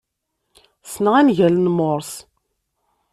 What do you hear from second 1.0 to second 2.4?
angal n Morse.